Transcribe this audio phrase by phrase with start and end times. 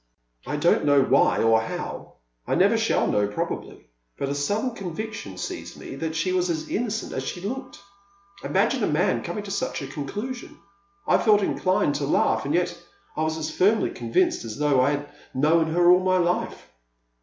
[0.47, 2.15] I don't know why or how,—
[2.47, 6.67] I never shall know probably, but a sudden conviction seized me that she was as
[6.69, 7.79] innocent as she looked.
[8.43, 10.57] Imagine a man coming to such a conclusion!
[11.05, 12.75] I felt inclined to laugh, and yet
[13.15, 16.67] I was as firmly convinced as though I had known her all my life.